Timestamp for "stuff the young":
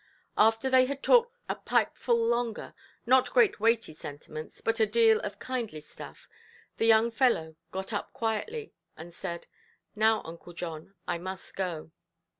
5.79-7.11